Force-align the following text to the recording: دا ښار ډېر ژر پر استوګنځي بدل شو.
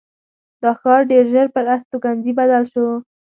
دا 0.61 0.71
ښار 0.79 1.01
ډېر 1.11 1.23
ژر 1.33 1.47
پر 1.55 1.65
استوګنځي 1.73 2.31
بدل 2.39 2.63
شو. 2.73 2.87